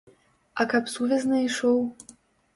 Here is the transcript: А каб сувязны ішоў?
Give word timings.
А 0.63 0.67
каб 0.71 0.89
сувязны 0.95 1.43
ішоў? 1.51 1.79